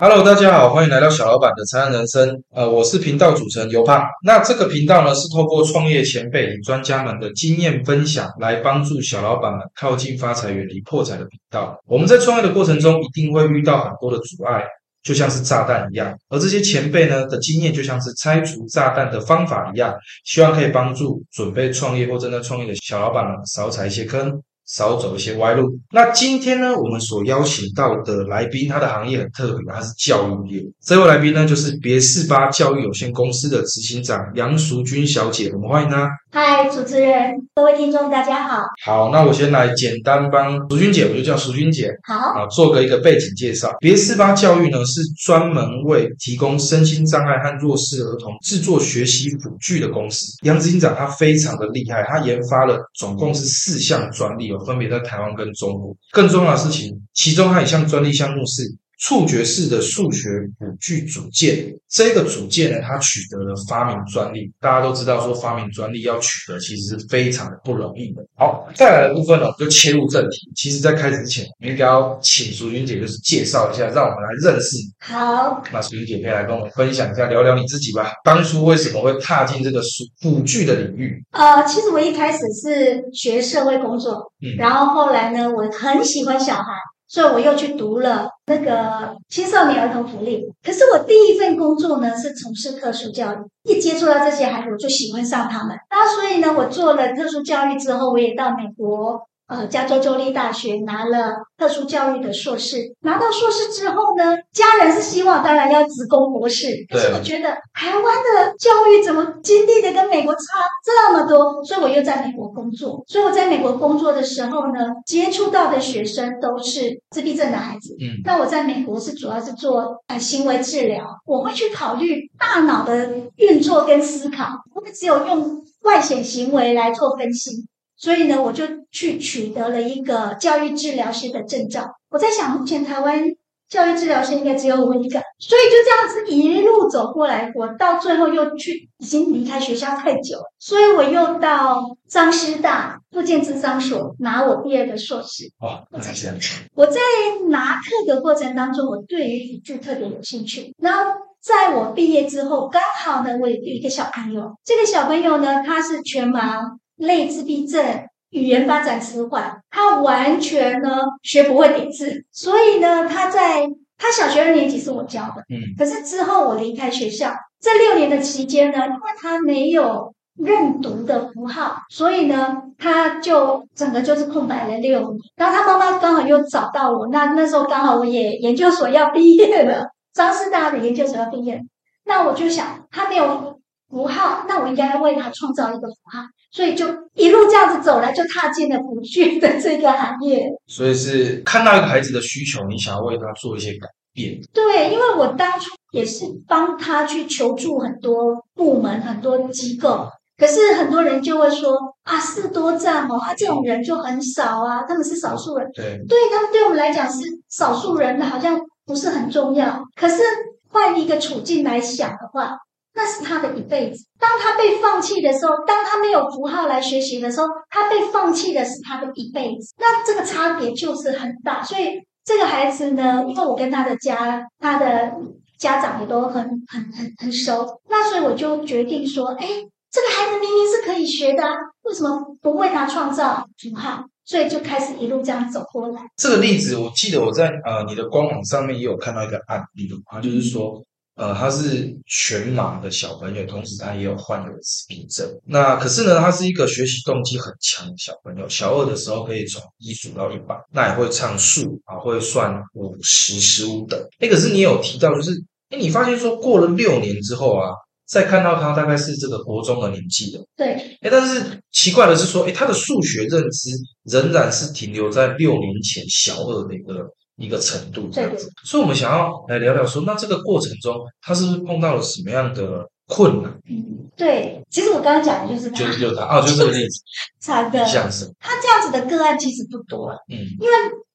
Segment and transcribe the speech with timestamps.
[0.00, 2.40] Hello，大家好，欢迎来到小老板的财案人生。
[2.54, 4.00] 呃，我是频道主持人尤胖。
[4.22, 11.76] 那这个频道呢，是透过创业前辈与专家们的经验分享，来帮助小老板们靠近发财、远离破财的频道。
[11.84, 14.62] 我们在创业的过程中，一定会遇到很多的阻碍，
[15.02, 16.16] 就像是炸弹一样。
[16.28, 19.92] 而这些前辈呢的经验，就像是拆除炸弹的方法一样，
[20.24, 24.40] 希望可以帮助准备创业或正在创业的小老板们少踩一些坑。
[24.68, 25.66] 少走一些歪路。
[25.90, 30.62] 那今天呢，我们所邀请到的来宾，他的行业很特别，他是教育业。
[30.84, 36.08] 这位来宾呢，就是别四八教育有限公司的执行长杨淑君小姐，我们欢迎她。
[36.30, 38.62] 嗨，主持人，各位听众，大家好。
[38.84, 41.90] 好，那我先来简单帮淑君姐，我就叫淑君姐。
[42.06, 43.74] 好，啊，做个一个背景介绍。
[43.80, 50.26] 别四八教育呢，是专门为提供身心障碍和弱势儿童制作学习辅具的公司。
[50.42, 55.96] 杨执行长他非常的厉害，他研发了总共是四项专利哦，分别在台湾跟中国。
[56.12, 58.62] 更重要的事情，其中还有一项专利项目是。
[58.98, 64.52] 触觉式的数学辅具组件，这个组件呢，它取得了发明专利。
[64.60, 68.22] 大家都知道，说发明专利要取得，其实是非常的不容易的。
[68.36, 70.50] 好，再来的部分呢，我们就切入正题。
[70.56, 74.76] 其实，在开始之前，应该要请淑君姐就是介绍一下，让我们来认识。
[74.98, 78.10] 好，那淑君姐可以来跟我们分享一下，聊聊你自己吧。
[78.24, 81.24] 当初为什么会踏进这个数辅具的领域？
[81.30, 86.64] 呃，其实我一开始是学社会工作，嗯，然后后来呢，我很喜欢小孩。
[87.10, 95.76] 所以我又去读了那个青少年儿童福利，可是我第一份工作呢是从事特殊教育，一接触到这些孩子，我就喜欢上他们。
[95.90, 99.20] 那所以呢，我做了特殊教育之后，我也到美国。
[99.48, 110.40] 呃，加州州立大学拿了特殊教育的硕士，拿到硕士之后呢，家人是希望当然要职工博士，可是我觉得台湾的教育怎么经历的跟美国差
[110.84, 113.02] 这么多，所以我又在美国工作。
[113.06, 117.96] 所以我在美国工作的时候呢，接触到的学生都是自闭症的孩子。
[118.00, 124.44] 嗯，那我在美国是主要是做呃行为治疗，我会去考虑大脑的运作跟思考，
[124.74, 127.66] 不会只有用外显行为来做分析。
[127.98, 131.84] 所以呢，我就去取得了一个教育治疗师的证照。
[132.08, 133.24] 我在想，目前台湾
[133.68, 145.50] 教育治疗师应该只有我一个，所以就这样子一路走过来，我到最后又去，已经离开学校太久了，所以我又到张师大附建智商所拿我第二个硕士。
[145.58, 146.36] 哦，那这样
[146.74, 147.00] 我在
[147.48, 150.72] 拿课的过程当中，我对于语句特别有兴趣。
[150.78, 151.10] 然后
[151.42, 156.78] 在我毕业之后，刚好呢，我有一个小朋友，这个小朋友呢，他是全盲。
[156.98, 157.82] 类自闭症，
[158.30, 163.66] 语言发展迟缓，他完全呢学不会点字，所以呢，他在
[163.96, 175.18] 他小学二年级是我教的，嗯，可是之后我离开学校，这六年的期间呢，因为他没有认读的符号，所以呢，他就整个就是空白了六年。
[175.36, 181.60] 然后他妈妈刚好又找到我，那那时候刚好我也研究所要毕业了，张师大的研究所要毕业，
[182.04, 186.22] 那我就想他没有符号，那我应该为他创造一个符号。
[186.50, 190.48] 所以就一路这样子走来，就踏进了辅具的这个行业。
[190.66, 194.40] 所以是看到一个孩子的需求，你想要为他做一些改变。
[194.52, 205.68] 对，因为我当初也是帮他去求助很多部门、很多机构，可是很多人就会说啊，事多障哦，啊这种人就很少啊，他们是少数人。
[205.74, 207.20] 对，对他们对我们来讲是
[207.50, 209.82] 少数人，好像不是很重要。
[209.94, 210.22] 可是
[210.70, 212.56] 换一个处境来想的话。
[212.98, 214.04] 那是他的一辈子。
[214.18, 219.72] 当他被放弃的时候，当他没有符号来学习的时候，他被放弃的是他的一辈子。
[219.78, 221.62] 那这个差别就是很大。
[221.62, 221.92] 所以
[222.24, 225.12] 这个孩子呢，因为我跟他的家、他的
[225.60, 229.46] 家长也都很、很、很、很熟，那所以我就决定说：，哎，
[229.92, 231.44] 这个孩子明明是可以学的，
[231.82, 234.02] 为什么不为他创造符号？
[234.24, 236.02] 所以就开始一路这样走过来。
[236.16, 240.82] 这个例子，我记得我在呃你的官网上面也有看到一个案例，他就是说。
[241.18, 245.28] 呃，他是全盲的小朋友，同时他也有患有自闭症。
[245.44, 248.48] 那可是呢，他是一个学习动机很强的小朋友。
[248.48, 254.00] 小二的时候可以从一数到一百，那也会唱数啊，会算五十、十五等。
[254.20, 255.32] 哎，可是你有提到，就是
[255.70, 257.72] 哎，你发现说过了六年之后啊，
[258.06, 260.44] 再看到他大概是这个国中的年纪了。
[260.56, 260.74] 对。
[261.00, 263.70] 哎，但是奇怪的是说，哎，他的数学认知
[264.04, 267.04] 仍然是停留在六年前小二的一个。
[267.38, 273.50] 一个程度这样子，所以我们想要来聊聊说，那这个过程中他是不是碰到了什么样的困难？
[273.70, 277.00] 嗯，对，其实我刚刚讲的就是就是就他哦，就这个例子，
[277.40, 280.74] 差的像是他这样子的个案其实不多，嗯，因为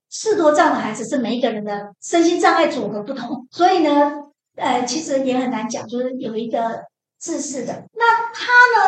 [0.09, 4.13] 视多障的孩子是每一个人的身心障碍组合不同，所以呢，
[4.55, 6.81] 呃，其实也很难讲，就是有一个
[7.19, 7.73] 自视的。
[7.93, 8.43] 那他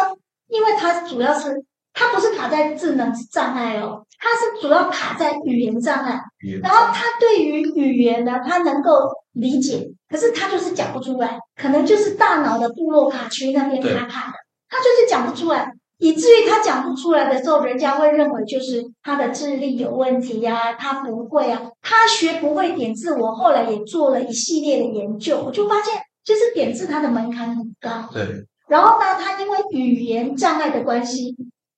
[0.07, 0.15] 呢，
[0.47, 1.63] 因为他主要是
[1.95, 6.19] 他不是卡在智能障碍哦，他是主要卡在语言障碍。
[6.61, 14.37] 然后他对于语言呢，他能够理解，可是他就是讲不出来，可能就是大脑的部落卡区那边卡卡的，
[14.69, 15.71] 他就是讲不出来。
[15.97, 23.15] 以至于他讲不出来的时候，人家会认为就是他的智力有问题呀，他不会啊，他学不会点字。
[23.15, 25.93] 我后来也做了一系列的研究，我就发现，
[26.25, 28.09] 就是点字它的门槛很高。
[28.11, 28.45] 对。
[28.67, 31.33] 然后呢，他因为语言障碍的关系，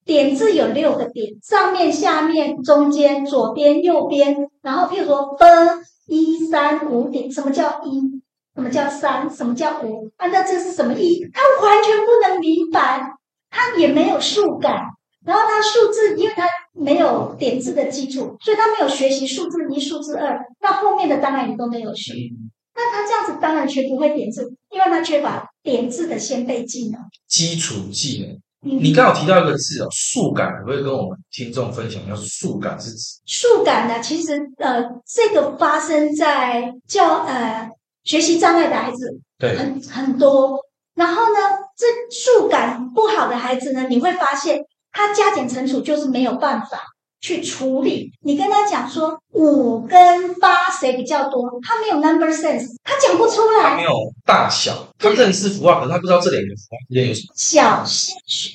[0.07, 4.35] 点字有六个点，上面、下面、中间、左边、右边。
[4.63, 8.01] 然后譬如说分一三五点，什么叫一？
[8.55, 9.29] 什么叫三？
[9.29, 10.09] 什么叫五？
[10.17, 11.29] 啊，照这是什么意？
[11.31, 13.13] 他完全不能明白。
[13.49, 14.75] 他也没有数感，
[15.25, 22.13] 然后他数字，因为他没有点字的基础，所以他没有学习数字一、数字二，那后面的当然也都没有学。
[22.75, 26.99] 那他这样子当然学不会点字，因为他缺乏点字的先辈技能。
[27.27, 33.19] 基础技能，你刚好提到一个字哦，数感，可不可以跟我们听众分享一下数感是指？
[33.25, 37.69] 数感呢，其实呃，这个发生在教呃
[38.03, 40.59] 学习障碍的孩子，对，很很多。
[40.95, 41.39] 然后呢，
[41.77, 44.59] 这数感不好的孩子呢，你会发现
[44.91, 46.83] 他加减乘除就是没有办法
[47.19, 48.11] 去处理。
[48.21, 53.71] 你跟他讲说五跟八谁比较多，他没有 number sense，他讲不出来。
[53.71, 53.91] 他没有
[54.25, 57.33] 大小，他认识符号，可是他不知道这两个符号之间有什么。
[57.35, 57.83] 小，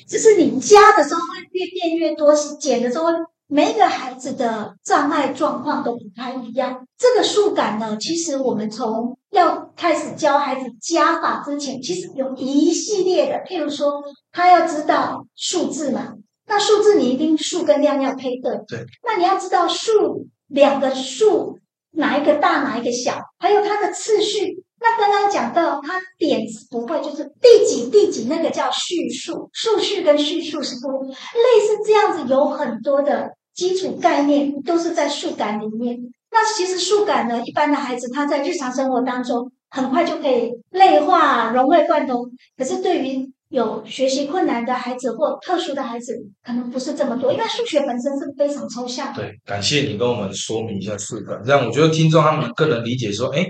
[0.07, 3.05] 就是你加的时候会越变越多，减的时候。
[3.47, 6.87] 每一个孩子的障碍状况都不太一样。
[6.97, 13.43] 这个数感呢，其实我们从要开始教孩子加法之前，其实有一系列的。
[13.45, 14.01] 譬如说，
[14.31, 16.13] 他要知道数字嘛，
[16.47, 18.51] 那数字你一定数跟量要配对。
[18.67, 18.85] 对。
[19.03, 21.59] 那你要知道数两个数
[21.91, 24.63] 哪一个大哪一个小，还有它的次序。
[24.79, 33.31] 那刚刚讲到，它点子不会，就是第几第几那个叫序数，数序跟序数是不类似这样子，有很多的。
[33.53, 35.95] 基础概念都是在数感里面。
[36.31, 42.31] 那其实数感呢，一般的孩子他在日常生活当中很快就可以内化融会贯通。
[42.57, 46.13] 可是对于有学习困难的孩子或特殊的孩子，
[46.43, 49.13] 可能不是这么多，因为数学本身是非常抽象。
[49.13, 53.45] 对，感谢你跟我们说明一下数感，这样我觉得听众他们更能理解说，哎。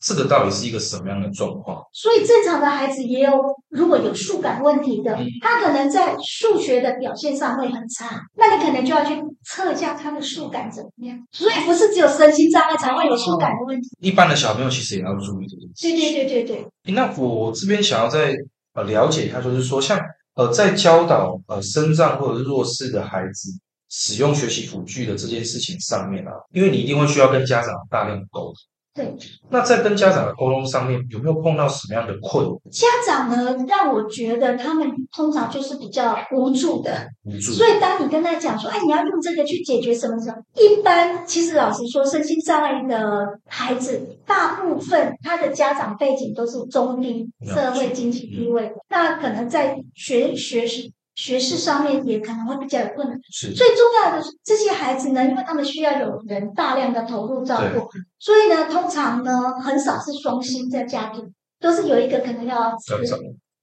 [0.00, 1.82] 这个到底是一个什么样的状况？
[1.92, 3.32] 所以正常的孩子也有，
[3.70, 11.18] 如果有数感问题的，他可能在数学的表现上会很差，那你可能就要去测一下他的数感怎么样。
[11.32, 15.82] 所以不是只有身心障碍才会有数感的问题，一般的小朋友其实也要注意这件事。
[15.82, 16.94] 对对对对对。
[16.94, 18.36] 那我这边想要再
[18.78, 19.98] 呃了解一下，就是说像
[20.34, 23.50] 呃在教导呃身障或者是弱势的孩子
[23.88, 28.54] 使用学习辅具的这件事情上面啊，因为你一定会需要跟家长大量沟通。
[28.98, 29.16] 对，
[29.48, 37.06] 那在跟家长的沟通上面有没有碰到什么样的困家长呢，让我觉得他们通常就是比较无助的。
[37.24, 37.52] 无助。
[37.52, 50.92] 所以当你跟他讲说，哎，你要用这个去解决什么什么，一般其实老实说，身心障碍的孩子，大部分他的家长背景都是中低社会经济地位，那可能在学学习。
[51.18, 53.18] 学识上面也可能会比较有困难。
[53.30, 57.88] 是最重要的是这些孩子呢，因为他们需要有人大量的投入照顾，
[58.18, 62.72] 所以呢，通常呢很少是双薪在家庭，都是有一个可能要。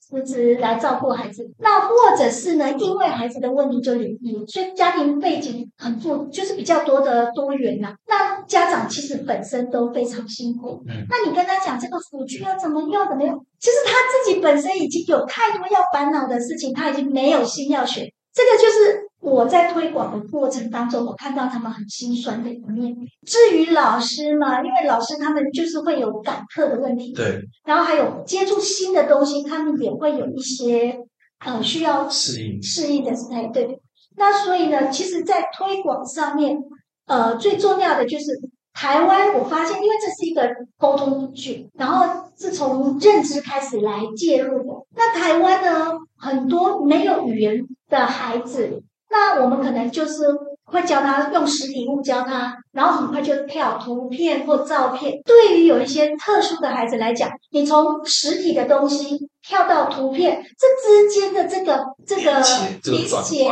[0.07, 2.71] 辞职来照顾孩子，那或者是呢？
[2.73, 7.95] 因为孩子的问题就离异，所以家庭背景很复，就是比较多的多元呐。
[8.07, 10.83] 那家长其实本身都非常辛苦。
[10.87, 13.45] 嗯，那你跟他讲这个辅具要怎么用，怎么用？
[13.59, 18.11] 其实他自己本身已经有太多要烦恼的事情，他已经没有心要学。
[18.33, 19.05] 这个就是。
[19.21, 22.95] 我在推广的过程当中，我看到他们很心酸的一面。
[23.25, 30.99] 至于老师嘛，因为老师他们就是会有赶课的问题，对，然后还有接触新的东西，他们也会有一些
[31.43, 33.47] 呃需要适应适应的态。
[33.47, 33.79] 对。
[34.15, 36.55] 那所以呢，其实，在推广上面，
[37.07, 38.25] 呃，最重要的就是
[38.73, 44.85] 台湾，我发现，因为这是一个沟通工具，然后是从认知开始来介入的。
[44.95, 48.83] 那台湾呢，很多没有语言的孩子。
[49.09, 50.25] 那我们可能就是
[50.65, 55.21] 会教他用实体物教他，然后很快就跳图片或照片。
[55.23, 62.39] 对于有一些特殊的孩子来讲，你从实体的东西跳到图片，这之间的这个这个
[62.91, 63.47] 理解，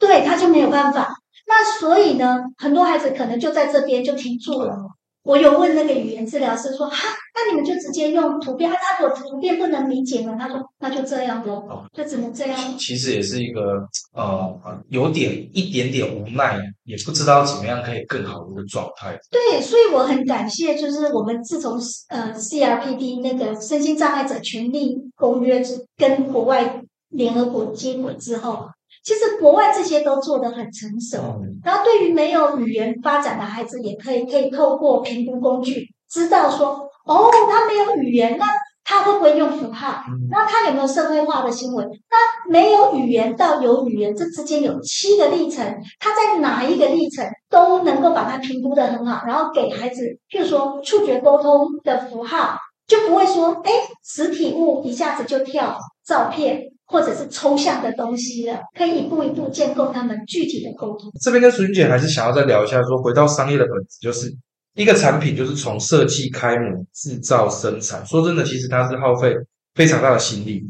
[0.00, 1.14] 对他就没有办法。
[1.46, 4.76] 那所以呢，很多孩子可能就在这边就停住了。
[5.24, 6.96] 我有问那个语言治疗师说：“哈，
[7.34, 8.70] 那你们就直接用图片？
[8.70, 10.36] 他他如果图片不能理解吗？
[10.38, 14.54] 他说那就这样咯，就只能这样。”其实也是一个呃，
[14.90, 19.18] 有点一点点无奈，也不知道怎么样可以更好的一个状态。
[19.30, 25.64] 对，所以我很感谢，就是我们自从呃 CRPD 那个身心障碍者权利公约
[25.96, 28.68] 跟国外联合国接轨之后。
[29.02, 31.40] 其实国外这些都做得很成熟。
[31.64, 38.46] 然后对于没有语言发展的孩子，也可以可以透过评估工具知道说，哦，他没有语言，那
[38.84, 40.02] 他会不会用符号？
[40.30, 41.84] 那他有没有社会化的行为？
[41.84, 45.64] 那没有语言到有语言，这之间有七个历程，
[45.98, 52.56] 他在哪一个历程都能够把它评估的很好，然后给孩子，譬如说触觉沟通的符号。
[52.86, 53.72] 就不会说，哎，
[54.04, 55.74] 实体物一下子就跳
[56.06, 61.10] 照片或者是抽象的东西了，可以一步一步建构他们具体的沟通。
[61.22, 64.30] 这边跟淑君姐还是想要再聊一下，说回到商业的本质，就是
[64.74, 68.04] 一个产品就是从设计、开模、制造、生产。
[68.06, 69.34] 说真的，其实它是耗费
[69.74, 70.62] 非常大的心力。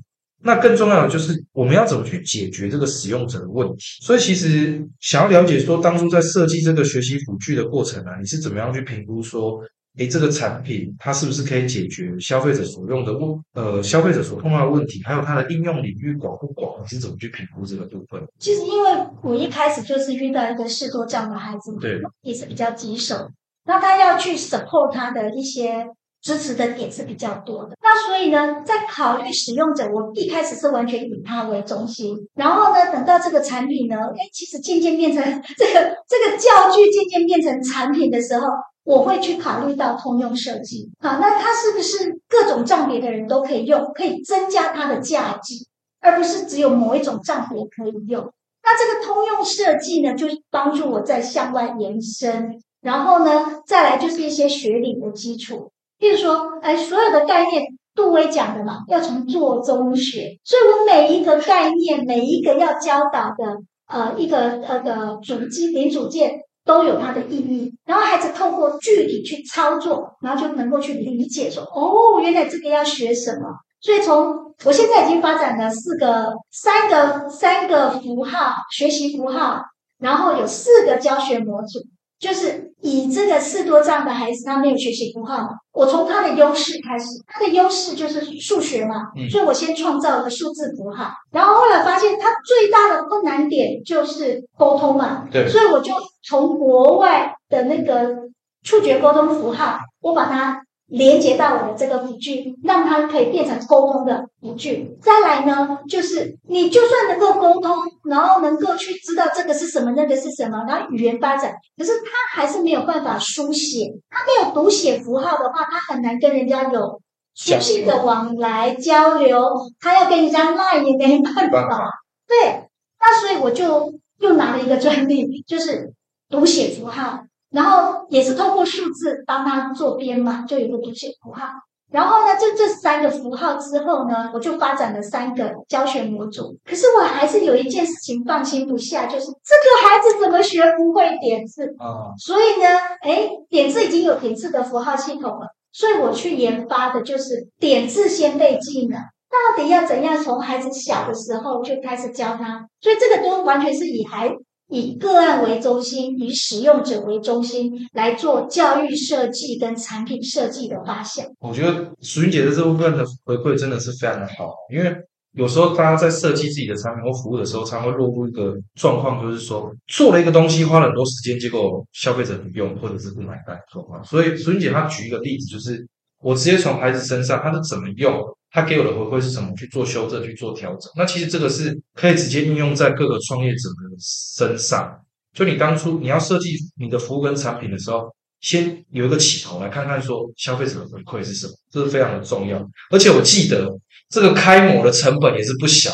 [0.42, 3.76] 那更重要的就是我们要怎么去解决这个使用者的问题。
[4.02, 9.60] 所以其实想要了解说，当初在设计这个学习辅具的过程啊，你是怎么样去评估说？
[9.96, 15.00] 诶，这个产品它是不是可以解决消费者所用的问呃消费者所碰到的问题？
[15.04, 16.82] 还有它的应用领域广不广？
[16.82, 18.20] 你是怎么去评估这个部分？
[18.40, 18.90] 其实因为
[19.22, 23.28] 我一开始就是遇到一个视多障的孩子，对，也是比较棘手，
[23.66, 25.86] 那他要去 support 他的一些
[26.22, 27.76] 支持的点是比较多的。
[27.80, 35.22] 那所以呢，在考虑使用者，我一开始是完全以他为中心，然后呢，等到这个产品呢，哎，其实渐渐变成
[35.56, 38.48] 这个这个教具渐渐变成产品的时候。
[38.84, 45.54] 我会去考虑到通用设计，好，那它是不是各种账别的人都可以用，可以增加它的价值，
[46.02, 48.30] 而不是只有某一种账别可以用？
[48.62, 57.62] 那这个通用设计呢，就帮助我在向外延伸，然后呢，再来就是一些学理的基础，譬如说，哎，所有的概念，
[57.94, 66.43] 杜威讲的嘛，要从做中学，所以我每一个概念，每一个要教导的，呃，一个呃的主机零组件。
[66.64, 73.48] 都有它的意义，然后孩子透过具体去操作，然后就能够去理解说，哦，原来这个要学什么。
[73.80, 79.60] 所以从我现在已经发展了四个、三个、三个符号学习符号，
[79.98, 81.80] 然后有四个教学模组。
[82.24, 88.94] 就是以这个四多障的孩子，他没有学习符号，我从他的优势开始，他的优势就是数学嘛，
[89.30, 95.92] 所以我先创造了数字符号，然后后来发现他最大的困难点就是沟通嘛，对，所以我就
[96.26, 98.14] 从国外的那个
[98.62, 100.63] 触觉沟通符号，我把它。
[100.86, 104.96] 连接到我的这个辅具，让它可以变成沟通的辅具。
[105.00, 117.00] 再来呢，就是你就算能够沟通，然后能够去知道这个是什么，那个是什么，然后语言发展，可是他还是没有办法书写，他没有读写符号的话，他很难跟人家有
[117.34, 119.42] 书信的往来交流。
[119.80, 121.90] 他要跟人家赖也没办法。
[122.28, 122.68] 对，
[123.00, 125.92] 那所以我就又拿了一个专利，就是
[126.28, 127.24] 读写符号。
[127.54, 131.46] 然后也是透过数字帮他做编码，就有个读写符号。
[131.92, 136.58] 然后呢，就这三个符号之后呢，我就发展了三个教学模组。
[136.68, 142.10] 可是我还是有一件事情放心不下，就是这个孩子怎么学不会点字啊？
[142.18, 142.66] 所以呢，
[143.02, 148.98] 哎，点字已经有点字的符号系统了，所以我去研发的就是点字先背技能。
[148.98, 152.66] 到底要怎样从孩子小的时候就开始教他？
[152.80, 154.34] 所以这个都完全是以孩。
[154.70, 161.26] 以个案为中心，以使用者为中心来做教育设计跟产品设计的发现。
[161.40, 164.94] 我觉得淑云姐的这部分的回馈真的是非常的好，因为
[165.32, 174.02] 有时候大家在设计自己的产品或服务的时候，常会落入一个状况，就是说做了一个东西花了很多时间，结果消费者不用或者是不买单状况。
[174.04, 175.86] 所以淑云姐她举一个例子，就是
[176.22, 178.14] 我直接从孩子身上，他是怎么用。
[178.54, 179.52] 他给我的回馈是什么？
[179.56, 180.88] 去做修正，去做调整。
[180.94, 184.96] 那其实这个是可以直接应用在各个创业者的身上。
[185.32, 192.64] 就你当初你要设计你的服务跟产品的时候，先有一个起头，来看看说消费者的回馈是什么，这是非常的重要。
[192.92, 193.68] 而且我记得
[194.08, 195.90] 这个开模的成本也是不小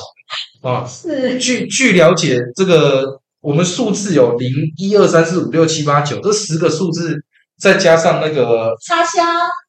[0.61, 0.85] 啊。
[0.87, 1.39] 是。
[1.39, 7.17] 据据了解，这个我们数字有零一二三四五六七八九这十个数字，
[7.59, 9.23] 再加上那个插销，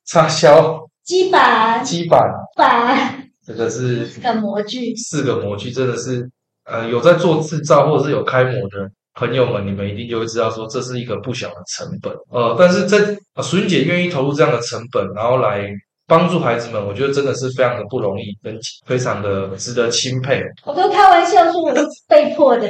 [0.06, 0.78] 插销。
[1.04, 2.22] 基板，基板，
[2.56, 6.30] 板，这个是四个模具，四个模具真的是，
[6.66, 12.98] 呃，有在做制造或者是有开模的朋友们，你们一定就会知道说这是一个不小的成本，呃，但是这
[13.42, 15.70] 淑英姐愿意投入这样的成本，然后来
[16.08, 20.42] 帮助孩子们，我觉得真的是非常的不容易，跟非常的值得钦佩。
[20.66, 22.70] 我都开玩笑说我是被迫的，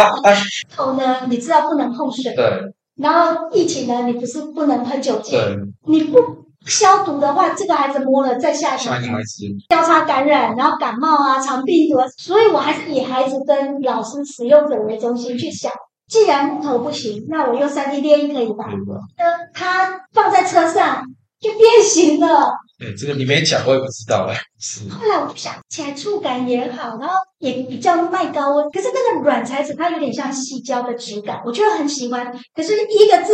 [0.74, 2.62] 头呢，你知道不能碰水，对，
[2.96, 5.56] 然后疫情呢，你不是不能喷酒精，对，
[5.86, 6.35] 你不。
[6.66, 15.72] 消毒的话，这个孩子摸了再下一个孩子交叉感染，然后感冒啊、肠病毒，所以我还是以孩子跟老师、使用者为中心去想。
[16.08, 18.66] 既然木头不行，那我用三 D 电印可以吧？
[19.18, 21.02] 那它放在车上
[21.40, 24.36] 就变形了，对，这个你没讲，我也不知道哎。
[24.60, 24.88] 是。
[24.88, 28.70] 后来我就想起来，触感也好，然后也比较耐高温。
[28.70, 32.32] 可是那个软材质，它有点像细胶的质感，我觉得很喜欢。
[32.54, 33.32] 可是一个字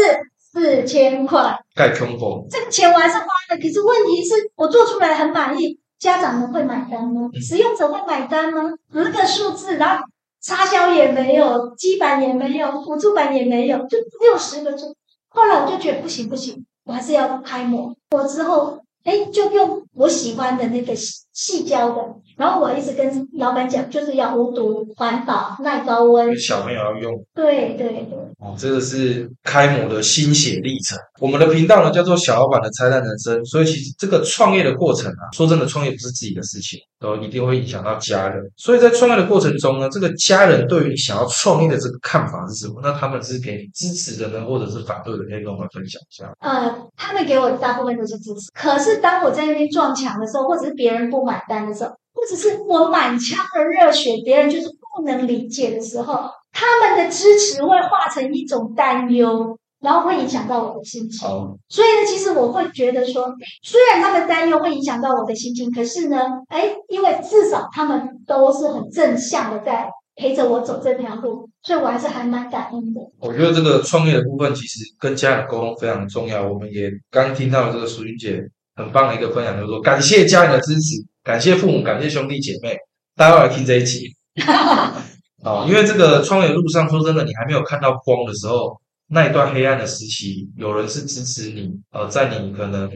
[0.52, 2.47] 四千块，盖空风。
[2.50, 7.30] 这个钱我还是花了，可是问题是我做出来很满意，家长们会买单吗？
[7.40, 8.71] 使用者会买单吗？
[8.92, 10.04] 十个数字，然后
[10.42, 14.94] 插销也没有，基板也没有，辅助板也没有，就只有十个钟。
[15.28, 16.64] 后来我就觉得不行不行。
[16.85, 22.02] 我还是要开模，我之后哎，就用我喜欢的那个细细胶的。
[22.37, 26.37] 然后我一直跟老板讲，就是要无毒、环保、耐高温。
[26.38, 27.12] 小朋友要用。
[27.34, 28.18] 对对对。
[28.38, 30.99] 哦，这个是开模的心血历程。
[31.20, 38.42] 我们的频道呢叫做小老板的拆弹人生，所以其实这个创业的过程啊，说真的，创业不是自己的事情，都一定会影响到家人。
[38.56, 42.80] 所以在创业的过程中呢，这个家人对于你想要创业的这个看法是什么？
[42.82, 45.22] 那他们是给你支持的呢，或者是反对的？
[45.25, 46.32] 可以跟我们分享一下。
[46.40, 48.50] 呃，他们给我大部分都是支持。
[48.54, 56.30] 可是当我在那边撞墙的时候，或者是别人不买单的时候，或者是我满腔的热血，别人就是不能理解的时候。
[56.52, 61.28] 他们的支持会化成一种担忧，然后会影响到我的心情。
[61.68, 73.00] 所以呢，其实我会觉得说，虽然他们担忧会影响到我的心情，可是呢，哎，因为至少他们都是很正向的在陪着我走这条路，所以我还是还蛮感恩的。
[73.18, 76.46] 我觉得这个创业的部分，其实跟家人沟通非常重要。
[76.46, 82.76] 我们也刚听到这个淑云姐很棒的一个分享，就是说感谢家人的支持，感谢父母，感谢兄弟姐妹，
[83.17, 84.14] 大家来听这一集。
[85.45, 91.69] 哦，因为这个创业路上，说真的，你还没有看到光的时候，那一段黑暗的时期，有人是支持你。
[91.91, 92.88] 呃，在你可能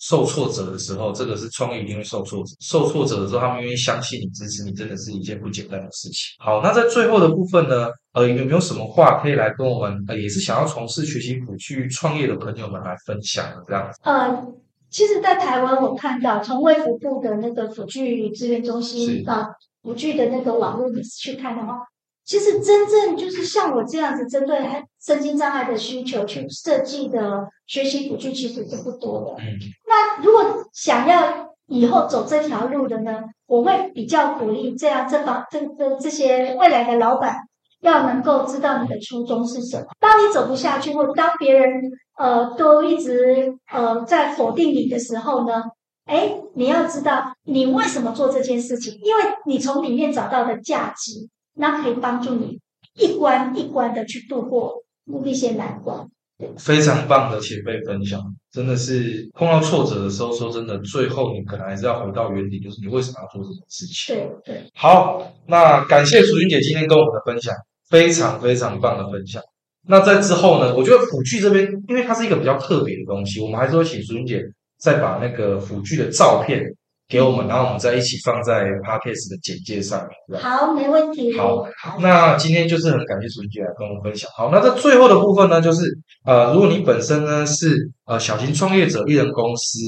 [0.00, 2.54] 受挫折的时候，这个是创业一定会受挫折。
[2.60, 6.34] 受挫折的时候，他们愿意相信你、支持你，真的是一件不简单的事情。
[6.38, 14.00] 好，那在最后的部分呢，呃，有没有什么话可以来跟我们，呃，也是想要从事学习辅具创业的朋友们来分享的这样子？
[14.02, 14.44] 呃，
[14.92, 19.48] 其实，在台湾我看到从卫福部的那个辅具资源中心啊。
[19.82, 21.72] 辅具的那个网络去看的话，
[22.24, 24.56] 其实真正就是像我这样子针对
[25.04, 29.42] 身心障碍的需求去设计的学习辅具，其实是不多的。
[29.88, 37.38] 那如果想要以后走这条路的呢，我会比较鼓励这样这方这这这些未来的老板
[37.82, 39.86] 要能够知道你的初衷是什么。
[40.00, 41.80] 当你走不下去，或者当别人
[42.18, 45.62] 呃都一直呃在否定你的时候呢？
[46.04, 52.58] 哎，你要知道你为什么做这件事情，因为你从里面找到的价值，那可以帮助你
[52.94, 56.04] 一关一关的去度过那些难关。
[56.58, 64.16] 非常棒的前辈分享，真的是碰到挫折的时候，说真的，最后你可能还是要回到原点，就是你为什么要做这件事情。
[64.16, 64.70] 对对。
[64.74, 67.54] 好，那感谢楚云姐今天跟我们的分享，
[67.92, 69.40] 非常非常棒的分享。
[69.86, 74.42] 那在之后呢，我觉得辅具这边，因为它是一个比较特别的东西，我们还是会请淑英姐。
[74.82, 76.60] 再把那个辅具的照片
[77.08, 80.40] 给我们，然后我们再一起放在 podcast 的简介上面。
[80.40, 81.38] 好，没问题。
[81.38, 81.64] 好，
[82.00, 84.28] 那今天就是很感谢淑英姐来跟我们分享。
[84.36, 85.84] 好，那在最后的部分呢，就是
[86.24, 89.78] 呃，如果你本身呢是呃小型创业者、艺人公司，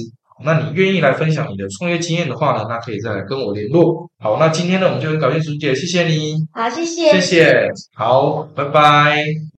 [0.43, 4.09] 那你愿意来分享你的创业经验的话呢，那可以再来跟我联络。
[4.19, 6.35] 好，那今天呢，我们就很感谢苏姐，谢谢你。
[6.53, 7.69] 好，谢谢，谢谢。
[7.95, 9.25] 好，拜拜。